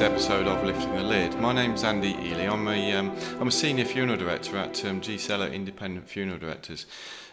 [0.00, 1.34] episode of Lifting the Lid.
[1.40, 2.46] My name's Andy Ely.
[2.46, 6.86] I'm a, um, I'm a senior funeral director at um, G Seller Independent Funeral Directors,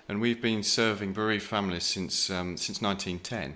[0.08, 3.56] and we've been serving bereaved families since um, since 1910.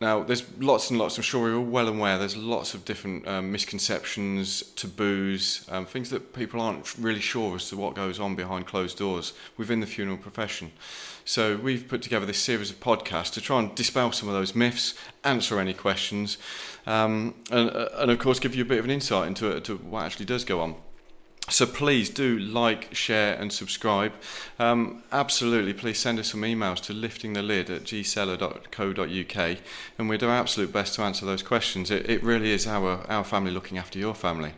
[0.00, 3.28] Now, there's lots and lots, I'm sure we're all well aware, there's lots of different
[3.28, 8.34] um, misconceptions, taboos, um, things that people aren't really sure as to what goes on
[8.34, 10.72] behind closed doors within the funeral profession.
[11.26, 14.54] So, we've put together this series of podcasts to try and dispel some of those
[14.54, 16.38] myths, answer any questions,
[16.86, 19.76] um, and, uh, and of course, give you a bit of an insight into, into
[19.76, 20.76] what actually does go on.
[21.50, 24.12] So please do like, share, and subscribe.
[24.60, 29.58] Um, absolutely, please send us some emails to liftingthelid at gseller.co.uk,
[29.98, 31.90] and we'll do our absolute best to answer those questions.
[31.90, 34.52] It, it really is our, our family looking after your family.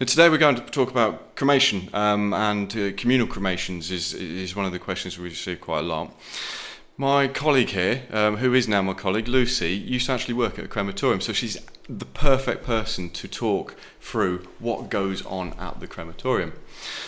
[0.00, 4.56] Now, today we're going to talk about cremation, um, and uh, communal cremations is, is
[4.56, 6.14] one of the questions we receive quite a lot.
[6.96, 10.66] My colleague here, um, who is now my colleague, Lucy, used to actually work at
[10.66, 15.86] a crematorium, so she's the perfect person to talk through what goes on at the
[15.86, 16.52] crematorium.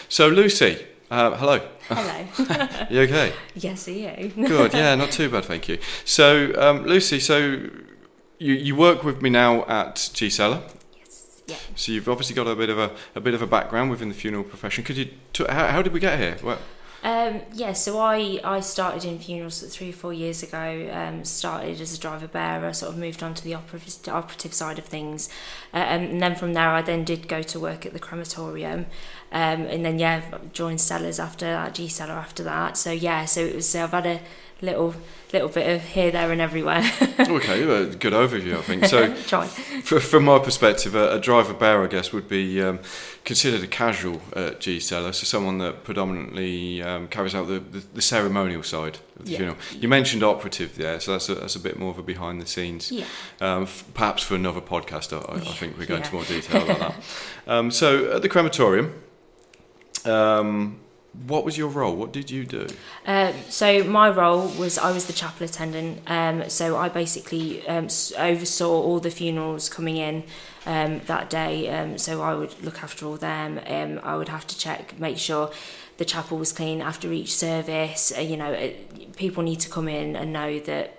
[0.09, 1.61] So, Lucy, uh, hello.
[1.89, 2.27] Hello.
[2.91, 3.35] you okay?
[3.55, 4.29] yes, are you?
[4.29, 5.79] Good, yeah, not too bad, thank you.
[6.07, 7.37] So, um, Lucy, so
[8.39, 10.63] you, you work with me now at G Seller.
[10.97, 11.57] Yes, yeah.
[11.77, 14.15] So you've obviously got a bit of a, a bit of a background within the
[14.15, 14.83] funeral profession.
[14.83, 15.11] Could you?
[15.35, 16.39] T- how, how did we get here?
[16.43, 16.59] Well,
[17.05, 20.89] Um, yeah, so I, I started in funerals three or four years ago.
[20.91, 24.79] Um, started as a driver bearer, sort of moved on to the operative, operative side
[24.79, 25.29] of things,
[25.75, 28.87] uh, and then from there I then did go to work at the crematorium,
[29.33, 30.23] um, and then yeah
[30.55, 32.79] joined Sellers after that, G Seller after that.
[32.79, 34.21] So yeah, so it was I've had a
[34.65, 34.95] little
[35.33, 36.79] little bit of here, there, and everywhere.
[37.19, 38.85] okay, well, good overview, I think.
[38.85, 39.47] So, Try.
[39.47, 42.79] f- from my perspective, a, a driver bear, I guess, would be um,
[43.25, 47.83] considered a casual at G Seller, so someone that predominantly um, carries out the, the,
[47.95, 49.37] the ceremonial side of the Yeah.
[49.39, 49.57] funeral.
[49.73, 52.47] You mentioned operative there, so that's a, that's a bit more of a behind the
[52.47, 52.93] scenes.
[52.93, 53.07] Yeah.
[53.41, 56.15] Um, f- perhaps for another podcast, I, I Yeah, think we go into yeah.
[56.15, 56.95] more detail about that.
[57.47, 58.95] Um, so, at the crematorium,
[60.05, 60.81] um,
[61.27, 61.95] what was your role?
[61.95, 62.67] What did you do?
[63.07, 66.03] Um, so my role was I was the chapel attendant.
[66.07, 67.89] Um, so I basically um,
[68.19, 70.25] oversaw all the funerals coming in
[70.67, 71.69] um, that day.
[71.69, 73.61] Um, so I would look after all them.
[73.67, 75.51] Um, I would have to check, make sure
[75.97, 78.13] the chapel was clean after each service.
[78.17, 80.99] Uh, you know, it, people need to come in and know that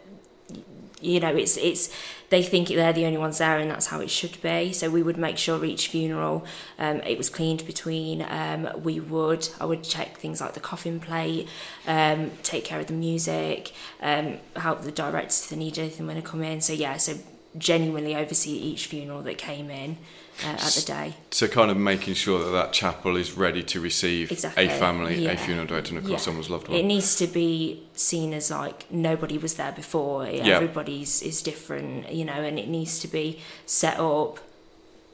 [1.05, 1.89] you know it's it's
[2.29, 4.73] they think they're the only ones there and that's how it should be.
[4.73, 6.45] So we would make sure each funeral
[6.79, 10.99] um, it was cleaned between um, we would I would check things like the coffin
[10.99, 11.47] plate
[11.87, 13.71] um, take care of the music
[14.01, 16.61] um, help the directors if they need anything when they come in.
[16.61, 17.13] So yeah so
[17.57, 19.97] genuinely oversee each funeral that came in
[20.43, 23.79] uh, at the day So, kind of making sure that that chapel is ready to
[23.79, 26.25] receive Exactly, a family, a funeral director, and of course, Yeah.
[26.25, 26.77] someone's loved one.
[26.77, 30.25] It needs to be seen as like nobody was there before.
[30.27, 30.55] Yeah.
[30.55, 34.39] Everybody's is different, you know, and it needs to be set up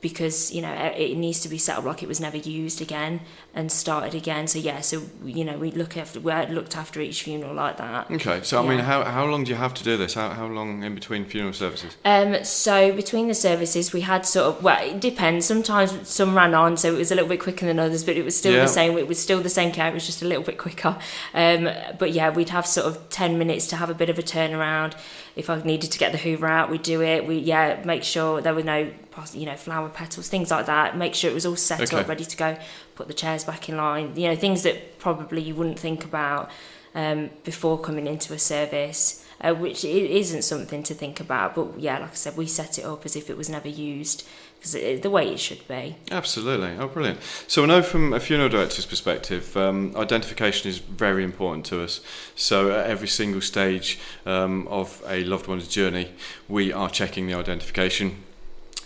[0.02, 3.22] because you know it needs to be set up like it was never used again
[3.54, 4.48] and started again.
[4.48, 8.10] So yeah, so you know we look after we looked after each funeral like that.
[8.12, 10.16] Okay, so I mean, how, how long do you have to do this?
[10.16, 11.96] How, how long in between funeral services?
[12.04, 15.46] Um, so between the services, we had sort of well, it depends.
[15.46, 18.26] Sometimes some ran on, so it was a little bit quicker than others, but it
[18.26, 18.64] was still Yeah.
[18.64, 18.98] the same.
[18.98, 19.88] It was still the same care.
[19.90, 20.98] It was just a little bit quicker.
[21.34, 21.70] Um,
[22.00, 24.94] but yeah, we'd have sort of ten minutes to have a bit of a turnaround.
[25.36, 27.26] If I needed to get the Hoover out, we'd do it.
[27.28, 28.92] We yeah, make sure there were no
[29.34, 30.98] you know flower petals, things like that.
[30.98, 32.00] Make sure it was all set Okay.
[32.00, 32.58] up, ready to go.
[32.96, 34.14] Put the chairs back in line.
[34.16, 36.50] You know things that probably you wouldn't think about
[36.96, 41.56] um, before coming into a service, uh, which i- isn't something to think about.
[41.56, 44.28] But yeah, like I said, we set it up as if it was never used
[44.60, 45.96] because the way it should be.
[46.12, 46.76] Absolutely.
[46.78, 47.20] Oh, brilliant.
[47.48, 52.00] So I know from a funeral director's perspective, um, identification is very important to us.
[52.36, 56.12] So at every single stage um, of a loved one's journey,
[56.48, 58.18] we are checking the identification.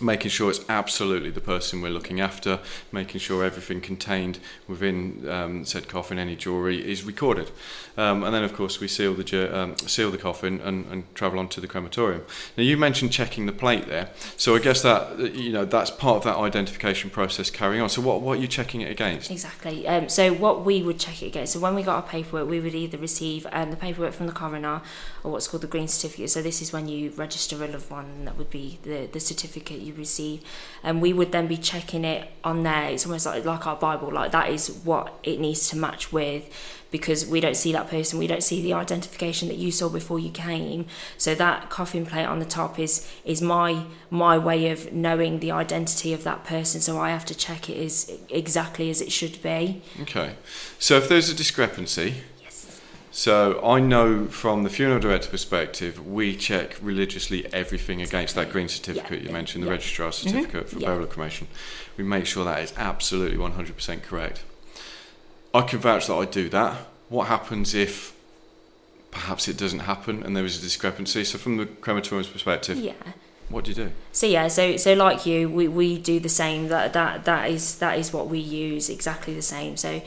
[0.00, 2.60] Making sure it's absolutely the person we're looking after,
[2.92, 4.38] making sure everything contained
[4.68, 7.50] within um, said coffin, any jewellery, is recorded,
[7.96, 11.38] um, and then of course we seal the um, seal the coffin and, and travel
[11.38, 12.22] on to the crematorium.
[12.58, 16.18] Now you mentioned checking the plate there, so I guess that you know that's part
[16.18, 17.88] of that identification process carrying on.
[17.88, 19.30] So what what are you checking it against?
[19.30, 19.88] Exactly.
[19.88, 21.54] Um, so what we would check it against.
[21.54, 24.32] So when we got our paperwork, we would either receive um, the paperwork from the
[24.32, 24.82] coroner
[25.24, 26.30] or what's called the green certificate.
[26.30, 28.26] So this is when you register a loved one.
[28.26, 30.42] That would be the the certificate you receive,
[30.82, 32.88] and we would then be checking it on there.
[32.90, 34.12] It's almost like like our Bible.
[34.12, 36.48] Like that is what it needs to match with.
[36.92, 40.20] Because we don't see that person, we don't see the identification that you saw before
[40.20, 40.86] you came.
[41.18, 45.50] So that coffin plate on the top is is my my way of knowing the
[45.50, 46.80] identity of that person.
[46.80, 49.82] So I have to check it is exactly as it should be.
[50.02, 50.36] Okay,
[50.78, 52.22] so if there's a discrepancy.
[53.16, 58.68] So I know from the funeral director perspective, we check religiously everything against that green
[58.68, 59.72] certificate you mentioned, the yeah.
[59.72, 60.28] registrar mm-hmm.
[60.28, 60.88] certificate for Yeah.
[60.88, 61.48] burial cremation.
[61.96, 64.44] We make sure that is absolutely 100% correct.
[65.54, 66.76] I can vouch that I do that.
[67.08, 68.14] What happens if
[69.10, 71.24] perhaps it doesn't happen and there is a discrepancy?
[71.24, 72.92] So from the crematorium's perspective, Yeah.
[73.48, 73.92] what do you do?
[74.12, 76.68] So yeah, so so like you, we, we do the same.
[76.68, 79.78] That that that is that is what we use exactly the same.
[79.78, 80.02] So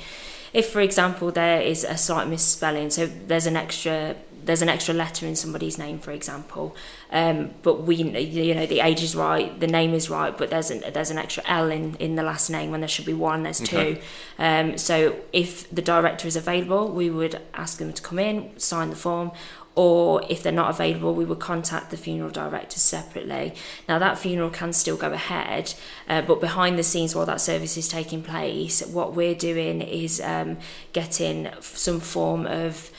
[0.53, 4.93] if for example there is a slight misspelling, so there's an extra there's an extra
[4.95, 6.75] letter in somebody's name, for example,
[7.11, 10.71] um, but we you know the age is right, the name is right, but there's
[10.71, 13.43] an there's an extra L in in the last name when there should be one.
[13.43, 13.95] There's Okay.
[13.95, 14.01] two.
[14.39, 18.89] Um, so if the director is available, we would ask them to come in, sign
[18.89, 19.31] the form,
[19.79, 23.53] or if they're not available, we would contact the funeral director separately.
[23.87, 25.73] Now, that funeral can still go ahead,
[26.09, 30.19] uh, but behind the scenes while that service is taking place, what we're doing is
[30.19, 30.57] um,
[30.91, 32.91] getting some form of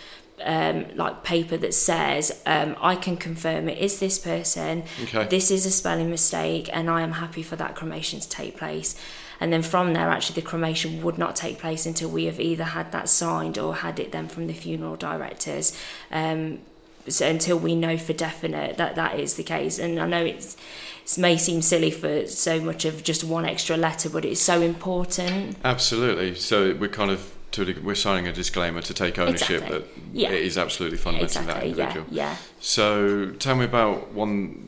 [0.42, 5.26] um, like paper that says, um, I can confirm it is this person, Okay.
[5.26, 8.96] this is a spelling mistake, and I am happy for that cremation to take place.
[9.38, 12.64] And then from there, actually, the cremation would not take place until we have either
[12.64, 15.76] had that signed or had it then from the funeral directors.
[16.10, 16.60] Um,
[17.08, 19.78] so until we know for definite that that is the case.
[19.78, 20.56] And I know it's
[21.04, 24.60] it may seem silly for so much of just one extra letter, but it's so
[24.60, 25.56] important.
[25.64, 26.34] Absolutely.
[26.34, 29.78] So we're kind of to we're signing a disclaimer to take ownership Exactly.
[29.78, 30.30] that Yeah.
[30.30, 31.68] it is absolutely fundamental to that exactly.
[31.70, 31.84] Yeah.
[31.84, 32.06] individual.
[32.10, 32.36] Yeah.
[32.60, 34.66] So tell me about one.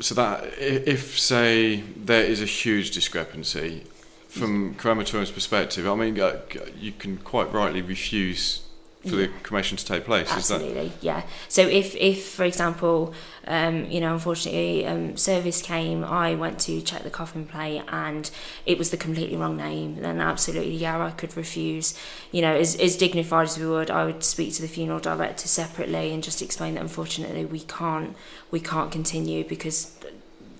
[0.00, 3.84] So that if say there is a huge discrepancy
[4.28, 4.78] from mm.
[4.78, 6.16] crematorium's perspective, I mean
[6.78, 8.62] you can quite rightly refuse
[9.02, 9.28] for the Yeah.
[9.42, 10.28] cremation to take place.
[10.36, 11.22] Is that Absolutely, yeah.
[11.48, 13.12] So if, if for example,
[13.46, 18.30] um, you know, unfortunately, um, service came, I went to check the coffin plate, and
[18.64, 19.96] it was the completely wrong name.
[19.96, 21.98] Then absolutely, yeah, I could refuse.
[22.30, 25.48] You know, as as dignified as we would, I would speak to the funeral director
[25.48, 28.16] separately and just explain that unfortunately we can't
[28.50, 29.92] we can't continue because.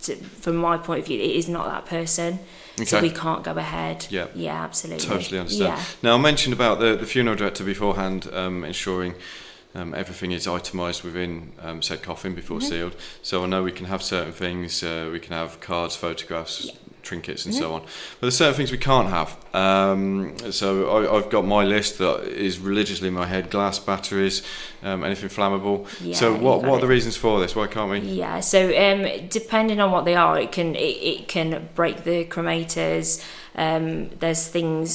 [0.03, 2.41] To, from my point of view, it is not that person,
[2.85, 4.07] so we can't go ahead.
[4.11, 4.27] Yeah.
[4.35, 5.07] yeah, absolutely.
[5.07, 5.79] Totally understand.
[5.79, 9.15] Yeah, Now, I mentioned about the, the funeral director beforehand um, ensuring
[9.75, 12.69] um, everything is itemised within um, said coffin before Mm-hmm.
[12.69, 12.97] sealed.
[13.23, 16.73] So I know we can have certain things, uh, we can have cards, photographs, Yeah.
[17.03, 17.63] Trinkets, and Mm-hmm.
[17.63, 17.81] so on.
[17.83, 19.37] But there's certain things we can't have.
[19.55, 24.43] Um, so I, I've got my list that is religiously in my head glass, batteries,
[24.83, 25.87] um, anything flammable.
[26.01, 26.15] yeah.
[26.15, 26.81] so, what, what are it.
[26.83, 27.55] the reasons for this?
[27.55, 27.99] Why can't we?
[28.01, 32.25] Yeah, so um, depending on what they are, it can it, it can break the
[32.25, 33.25] cremators.
[33.55, 34.91] Um, there's things,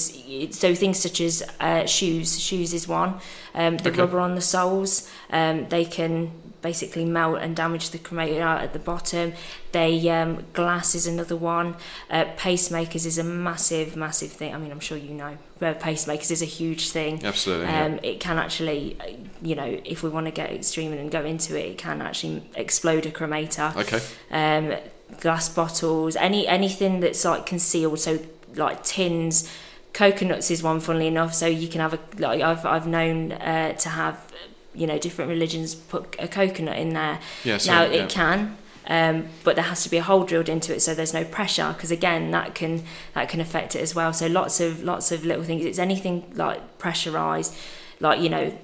[0.57, 2.39] so things such as uh, shoes.
[2.39, 3.19] Shoes is one.
[3.53, 4.01] Um, the Okay.
[4.01, 6.31] rubber on the soles, um, they can
[6.61, 9.33] basically melt and damage the cremator at the bottom.
[9.71, 11.75] They um, glass is another one.
[12.09, 14.53] Uh, pacemakers is a massive, massive thing.
[14.53, 15.37] I mean, I'm sure you know.
[15.59, 17.23] But pacemakers is a huge thing.
[17.23, 17.65] Absolutely.
[17.65, 17.85] yeah.
[17.85, 18.97] Um, it can actually,
[19.41, 22.43] you know, if we want to get extreme and go into it, it can actually
[22.55, 23.75] explode a cremator.
[23.75, 24.01] Okay.
[24.31, 24.77] Um,
[25.19, 28.19] glass bottles, any anything that's like concealed, so
[28.55, 29.51] like tins.
[29.93, 31.33] Coconuts is one, funnily enough.
[31.33, 34.31] So you can have a like I've I've known uh, to have,
[34.77, 37.19] you know, different religions put a coconut in there.
[37.43, 37.57] Yeah.
[37.57, 38.03] So, now yeah.
[38.03, 38.57] it can.
[38.89, 41.73] Um, but there has to be a hole drilled into it so there's no pressure
[41.73, 42.85] because again that can
[43.15, 46.23] that can affect it as well so lots of lots of little things it's anything
[46.35, 47.53] like pressurized
[47.99, 48.57] like you know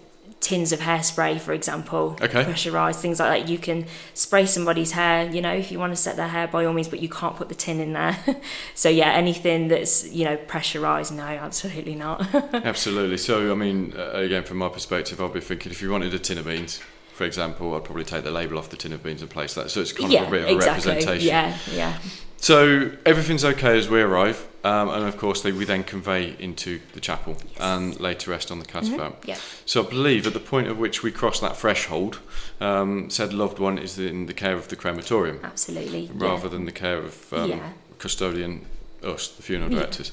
[0.44, 2.44] tins of hairspray for example Okay.
[2.44, 6.02] pressurized things like that you can spray somebody's hair you know if you want to
[6.08, 8.18] set their hair by all means but you can't put the tin in there
[8.76, 12.22] so yeah anything that's you know pressurized no absolutely not
[12.74, 13.18] Absolutely.
[13.18, 16.20] So, I mean, uh, again, from my perspective, I'll be thinking if you wanted a
[16.20, 16.80] tin of beans,
[17.14, 19.70] for example, I'd probably take the label off the tin of beans and place that.
[19.72, 21.28] So it's kind yeah of a bit of exactly a representation.
[21.28, 21.98] yeah yeah
[22.38, 26.80] So everything's okay as we arrive, um, and of course, they, we then convey into
[26.94, 29.26] the chapel and lay to rest on the catafalque.
[29.26, 32.20] yeah So I believe at the point at which we cross that threshold,
[32.60, 36.72] um, said loved one is in the care of the crematorium absolutely rather than the
[36.74, 37.70] care of um, Yeah.
[38.00, 38.66] custodian,
[39.04, 39.80] us, the funeral Yeah.
[39.80, 40.12] directors.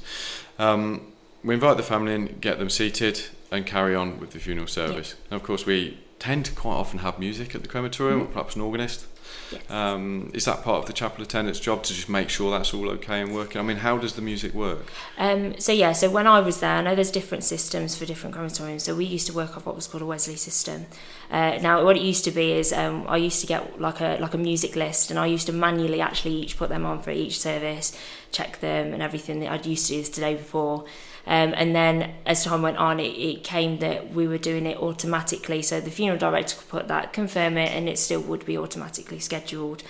[0.59, 1.01] Um,
[1.43, 5.15] we invite the family in, get them seated, and carry on with the funeral service.
[5.31, 8.55] And of course, we tend to quite often have music at the crematorium, or perhaps
[8.55, 9.07] an organist.
[9.51, 9.63] Yes.
[9.71, 12.91] Um, is that part of the chapel attendant's job to just make sure that's all
[12.91, 13.59] okay and working?
[13.59, 14.85] I mean, how does the music work?
[15.19, 18.37] Um, so yeah, so when I was there, I know there's different systems for different
[18.37, 18.83] crematoriums.
[18.83, 20.87] So we used to work off what was called a Wesley system.
[21.31, 24.19] Uh, now, what it used to be is um, I used to get like a
[24.21, 27.11] like a music list, and I used to manually actually each put them on for
[27.11, 27.97] each service,
[28.31, 29.41] check them and everything.
[29.41, 30.85] That I'd used to do this the day before.
[31.27, 34.79] Um, and then as time went on, it, it came that we were doing it
[34.79, 35.63] automatically.
[35.63, 39.19] So the funeral director could put that, confirm it, and it still would be automatically
[39.19, 39.83] scheduled.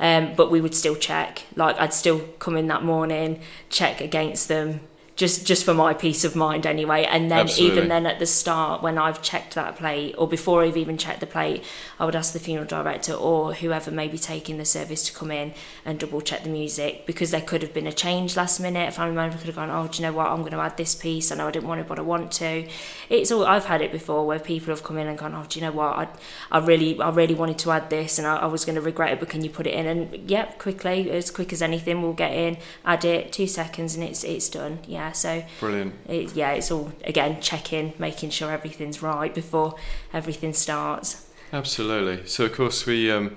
[0.00, 1.42] Um, but we would still check.
[1.56, 4.80] Like I'd still come in that morning, check against them,
[5.18, 7.04] just just for my peace of mind anyway.
[7.04, 7.76] And then Absolutely.
[7.76, 11.18] even then at the start, when I've checked that plate, or before I've even checked
[11.18, 11.64] the plate,
[11.98, 15.32] I would ask the funeral director or whoever may be taking the service to come
[15.32, 18.88] in and double check the music because there could have been a change last minute.
[18.88, 20.28] A family member could have gone, oh, do you know what?
[20.28, 21.32] I'm going to add this piece.
[21.32, 22.68] I know I didn't want it, but I want to.
[23.08, 25.58] It's all I've had it before where people have come in and gone, oh, do
[25.58, 25.98] you know what?
[25.98, 26.08] I,
[26.52, 29.12] I really, I really wanted to add this, and I, I was going to regret
[29.12, 29.86] it, but can you put it in?
[29.86, 34.04] And yep, quickly, as quick as anything, we'll get in, add it, two seconds, and
[34.04, 34.78] it's it's done.
[34.86, 35.94] Yeah, so Brilliant.
[36.08, 39.74] it, yeah, it's all again checking, making sure everything's right before
[40.12, 41.26] everything starts.
[41.52, 42.26] Absolutely.
[42.26, 43.36] So of course we um,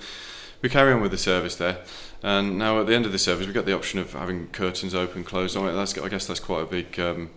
[0.62, 1.80] we carry on with the service there,
[2.22, 4.94] and now at the end of the service we've got the option of having curtains
[4.94, 5.56] open, closed.
[5.56, 5.74] on it.
[5.74, 7.30] That's I guess that's quite a big um,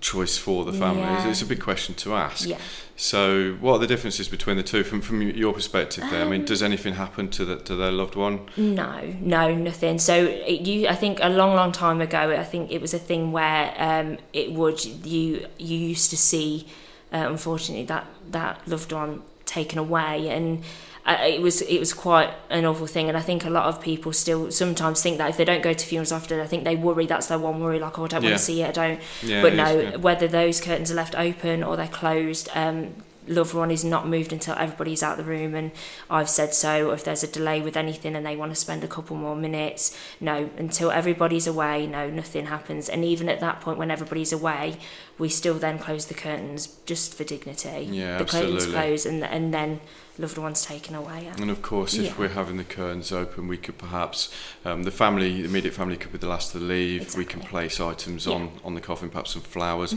[0.00, 1.02] choice for the family.
[1.02, 1.30] It's, Yeah.
[1.30, 2.48] it's a big question to ask.
[2.48, 2.58] Yeah.
[2.96, 6.04] So what are the differences between the two from from your perspective?
[6.10, 8.40] There, I Um, mean, does anything happen to the, to their loved one?
[8.56, 9.98] No, no, nothing.
[9.98, 12.98] So it, you, I think a long, long time ago, I think it was a
[12.98, 16.66] thing where um, it would you you used to see,
[17.12, 20.62] uh, unfortunately, that that loved one taken away, and
[21.06, 23.08] uh, it was it was quite an awful thing.
[23.08, 25.72] And I think a lot of people still sometimes think that if they don't go
[25.72, 28.22] to funerals often, I think they worry that's their one worry, like oh, I don't
[28.22, 28.30] Yeah.
[28.30, 29.00] want to see it, I don't.
[29.22, 29.96] Yeah, but no, is, yeah.
[29.96, 32.94] whether those curtains are left open or they're closed, um,
[33.28, 35.54] loved one is not moved until everybody's out of the room.
[35.54, 35.70] And
[36.08, 36.90] I've said so.
[36.90, 39.96] If there's a delay with anything and they want to spend a couple more minutes,
[40.20, 42.88] no, until everybody's away, no, nothing happens.
[42.88, 44.78] And even at that point, when everybody's away,
[45.20, 47.86] we still then close the curtains just for dignity.
[47.90, 49.80] Yeah, the curtains close, and and then
[50.18, 51.24] loved ones taken away.
[51.24, 51.34] Yeah.
[51.40, 52.14] And of course, if Yeah.
[52.18, 54.28] we're having the curtains open, we could perhaps
[54.64, 57.14] um, the family, the immediate family, could be the last to leave.
[57.16, 58.34] We can place items Yeah.
[58.34, 58.56] Mm-hmm.
[58.56, 59.92] on on the coffin, perhaps some flowers,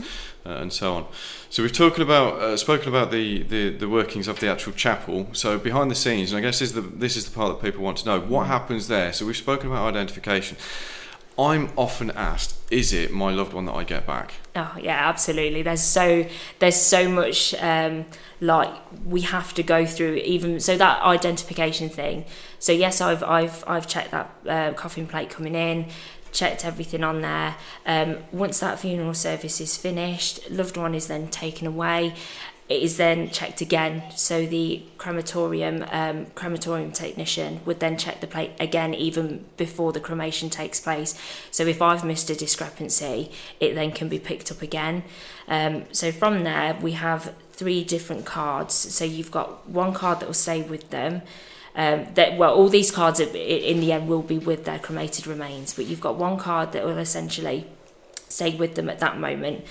[0.46, 1.06] uh, and so on.
[1.50, 5.26] So we've talked about uh, spoken about the, the the workings of the actual chapel.
[5.32, 7.60] So behind the scenes, and I guess this is the this is the part that
[7.66, 8.20] people want to know.
[8.20, 8.28] Mm.
[8.28, 9.12] What happens there?
[9.12, 10.56] So we've spoken about identification.
[11.38, 15.62] I'm often asked, "Is it my loved one that I get back?" Oh yeah, absolutely.
[15.62, 16.26] There's so
[16.60, 18.06] there's so much um,
[18.40, 18.72] like
[19.04, 22.24] we have to go through even so that identification thing.
[22.58, 25.86] So yes, I've I've I've checked that uh, coffin plate coming in,
[26.30, 27.56] checked everything on there.
[27.84, 32.14] Um, once that funeral service is finished, loved one is then taken away.
[32.66, 34.04] It is then checked again.
[34.16, 40.00] So the crematorium um, crematorium technician would then check the plate again, even before the
[40.00, 41.18] cremation takes place.
[41.50, 43.30] So if I've missed a discrepancy,
[43.60, 45.04] it then can be picked up again.
[45.46, 48.74] Um, so from there, we have three different cards.
[48.74, 51.22] So you've got one card that will stay with them.
[51.76, 55.74] Um, that well, all these cards in the end will be with their cremated remains,
[55.74, 57.66] but you've got one card that will essentially
[58.28, 59.64] stay with them at that moment.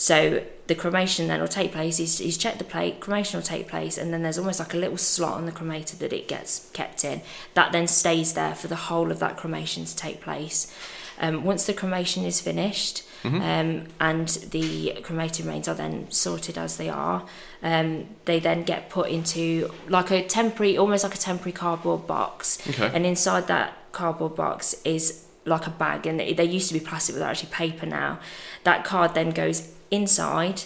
[0.00, 1.98] So the cremation then will take place.
[1.98, 3.00] He's, he's checked the plate.
[3.00, 5.98] Cremation will take place, and then there's almost like a little slot on the cremator
[5.98, 7.20] that it gets kept in.
[7.52, 10.74] That then stays there for the whole of that cremation to take place.
[11.20, 13.02] Um, once the cremation is finished,
[13.42, 17.26] um, and the cremated remains are then sorted as they are,
[17.62, 22.58] um, they then get put into like a temporary, almost like a temporary cardboard box.
[22.70, 22.90] Okay.
[22.94, 26.80] And inside that cardboard box is like a bag, and they they used to be
[26.80, 28.18] plastic, but they're actually paper now.
[28.64, 30.62] That card then goes inside,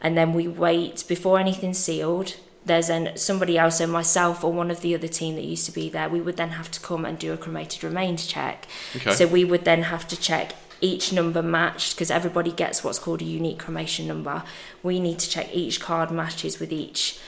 [0.00, 2.36] and then we wait before anything's sealed.
[2.64, 5.72] There's then somebody else, so myself or one of the other team that used to
[5.72, 8.66] be there, we would then have to come and do a cremated remains check.
[8.96, 9.12] Okay.
[9.12, 13.22] So we would then have to check each number matched because everybody gets what's called
[13.22, 14.42] a unique cremation number.
[14.82, 17.18] We need to check each card matches with each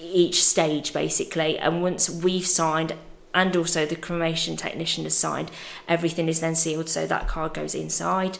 [0.00, 2.94] each stage basically and once we've signed
[3.34, 5.50] and also the cremation technician has signed
[5.88, 8.38] everything is then sealed so that card goes inside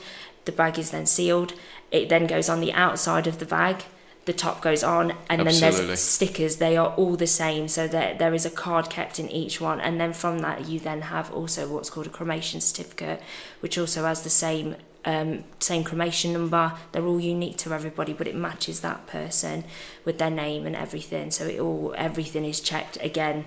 [0.48, 1.52] the bag is then sealed.
[1.90, 3.84] It then goes on the outside of the bag.
[4.24, 6.56] The top goes on and then there's stickers.
[6.56, 7.68] They are all the same.
[7.68, 9.78] So there, there is a card kept in each one.
[9.78, 13.20] And then from that you then have also what's called a cremation certificate
[13.60, 16.72] which also has the same um, same cremation number.
[16.92, 19.64] They're all unique to everybody but it matches that person
[20.06, 21.30] with their name and everything.
[21.30, 23.44] So it all everything is checked again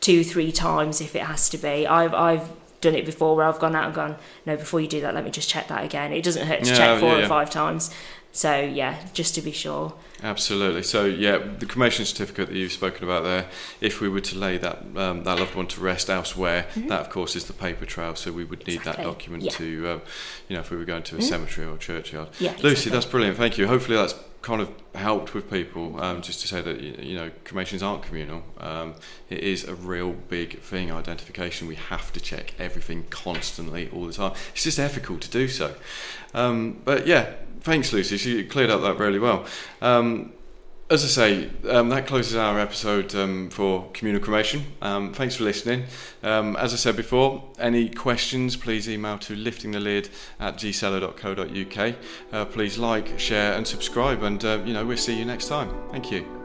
[0.00, 1.86] two three times if it has to be.
[1.86, 5.00] I've, I've done it before where I've gone out and gone no before you do
[5.02, 7.16] that let me just check that again it doesn't hurt to Yeah, check four yeah,
[7.16, 7.28] or yeah.
[7.28, 7.94] five times
[8.32, 10.82] so yeah just to be sure Absolutely.
[10.82, 13.46] So yeah, the cremation certificate that you've spoken about there.
[13.80, 17.10] If we were to lay that um, that loved one to rest elsewhere, that of
[17.10, 18.14] course is the paper trail.
[18.14, 19.02] So we would need that Mm-hmm.
[19.04, 19.50] Document Yeah.
[19.52, 20.02] to, um,
[20.48, 22.28] you know, if we were going to a cemetery or churchyard.
[22.38, 22.92] Yeah, Lucy, exactly.
[22.92, 23.36] that's brilliant.
[23.38, 23.66] Thank you.
[23.66, 26.02] Hopefully that's kind of helped with people.
[26.02, 28.42] Um, just to say that you you know cremations aren't communal.
[28.58, 28.94] Um,
[29.30, 30.92] it is a real big thing.
[30.92, 31.66] Identification.
[31.66, 34.32] We have to check everything constantly all the time.
[34.52, 35.74] It's just ethical to do so.
[36.34, 38.16] Um, but yeah, thanks, Lucy.
[38.16, 39.46] She cleared up that really well.
[39.80, 40.32] Um,
[40.90, 44.64] as I say, um, that closes our episode um, for communal cremation.
[44.82, 45.84] Um, thanks for listening.
[46.24, 51.94] Um, as I said before, any questions, please email to liftingthelid at gseller.co.uk.
[52.32, 55.72] Uh, please like, share, and subscribe, and uh, you know we'll see you next time.
[55.92, 56.39] Thank you.